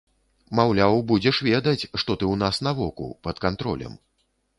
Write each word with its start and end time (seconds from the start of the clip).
Маўляў, 0.59 0.95
будзеш 1.11 1.41
ведаць, 1.47 1.81
што 1.99 2.11
ты 2.21 2.25
ў 2.31 2.35
нас 2.45 2.55
на 2.69 2.73
воку, 2.79 3.11
пад 3.29 3.35
кантролем. 3.45 3.93